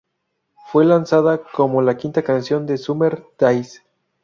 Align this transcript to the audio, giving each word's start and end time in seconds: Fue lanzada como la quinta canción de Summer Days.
Fue 0.71 0.83
lanzada 0.83 1.43
como 1.43 1.83
la 1.83 1.95
quinta 1.95 2.23
canción 2.23 2.65
de 2.65 2.79
Summer 2.79 3.23
Days. 3.37 3.83